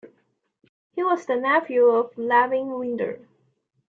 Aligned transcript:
He 0.95 1.03
was 1.03 1.27
the 1.27 1.35
nephew 1.35 1.85
of 1.85 2.17
Levin 2.17 2.69
Winder. 2.71 3.19